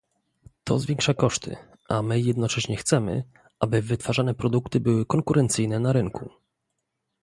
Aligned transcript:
To 0.63 0.79
zwiększa 0.79 1.13
koszty, 1.13 1.55
a 1.89 2.01
my 2.01 2.19
jednocześnie 2.21 2.77
chcemy, 2.77 3.23
aby 3.59 3.81
wytwarzane 3.81 4.33
produkty 4.33 4.79
były 4.79 5.05
konkurencyjne 5.05 5.79
na 5.79 5.93
rynku 5.93 6.29